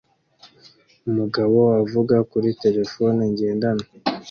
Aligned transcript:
Umugabo 1.09 1.57
avuga 1.81 2.15
kuri 2.31 2.49
terefone 2.63 3.21
ngendanwa 3.33 3.85